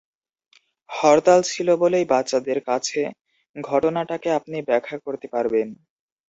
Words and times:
হরতাল 0.89 1.39
ছিল 1.47 1.67
বলেই 1.81 2.05
বাচ্চাদের 2.11 2.59
কাছে 2.67 3.01
ঘটনাটাকে 3.55 4.29
আপনি 4.39 4.57
ব্যাখ্যা 4.69 4.97
করতে 5.05 5.27
পারবেন। 5.33 5.67